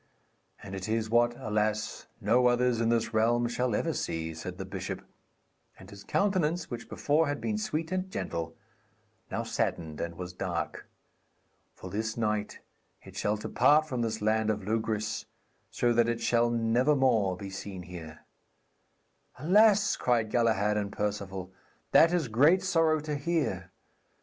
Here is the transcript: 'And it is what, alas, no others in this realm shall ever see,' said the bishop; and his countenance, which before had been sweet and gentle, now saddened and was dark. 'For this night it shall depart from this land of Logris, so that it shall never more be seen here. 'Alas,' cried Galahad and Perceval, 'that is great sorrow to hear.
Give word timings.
'And 0.63 0.73
it 0.73 0.89
is 0.89 1.11
what, 1.11 1.35
alas, 1.37 2.07
no 2.19 2.47
others 2.47 2.81
in 2.81 2.89
this 2.89 3.13
realm 3.13 3.47
shall 3.47 3.75
ever 3.75 3.93
see,' 3.93 4.33
said 4.33 4.57
the 4.57 4.65
bishop; 4.65 5.03
and 5.77 5.91
his 5.91 6.03
countenance, 6.03 6.71
which 6.71 6.89
before 6.89 7.27
had 7.27 7.39
been 7.39 7.59
sweet 7.59 7.91
and 7.91 8.09
gentle, 8.09 8.55
now 9.29 9.43
saddened 9.43 10.01
and 10.01 10.17
was 10.17 10.33
dark. 10.33 10.89
'For 11.75 11.91
this 11.91 12.17
night 12.17 12.61
it 13.03 13.15
shall 13.15 13.35
depart 13.37 13.87
from 13.87 14.01
this 14.01 14.23
land 14.23 14.49
of 14.49 14.67
Logris, 14.67 15.27
so 15.69 15.93
that 15.93 16.09
it 16.09 16.19
shall 16.19 16.49
never 16.49 16.95
more 16.95 17.37
be 17.37 17.51
seen 17.51 17.83
here. 17.83 18.21
'Alas,' 19.37 19.95
cried 19.97 20.31
Galahad 20.31 20.77
and 20.77 20.91
Perceval, 20.91 21.51
'that 21.91 22.11
is 22.11 22.27
great 22.27 22.63
sorrow 22.63 22.99
to 23.01 23.13
hear. 23.15 23.71